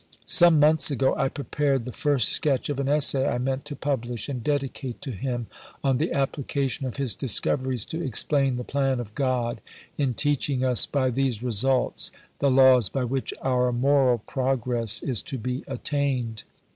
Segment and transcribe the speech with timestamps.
[0.25, 4.29] Some months ago I prepared the first sketch of an Essay I meant to publish
[4.29, 5.45] and dedicate to him
[5.83, 9.61] on the application of his discoveries to explain the Plan of God
[9.99, 12.09] in teaching us by these results
[12.39, 16.45] the laws by which our Moral Progress is to be attained.